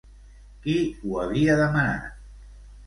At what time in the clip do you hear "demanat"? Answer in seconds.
1.61-2.21